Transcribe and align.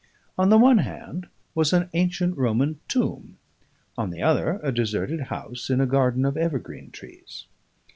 On 0.35 0.49
the 0.49 0.57
one 0.57 0.79
hand 0.79 1.27
was 1.53 1.73
an 1.73 1.91
ancient 1.93 2.35
Roman 2.35 2.79
tomb; 2.87 3.37
on 3.95 4.09
the 4.09 4.23
other 4.23 4.59
a 4.63 4.71
deserted 4.71 5.19
house 5.29 5.69
in 5.69 5.79
a 5.79 5.85
garden 5.85 6.25
of 6.25 6.35
evergreen 6.35 6.89
trees. 6.89 7.45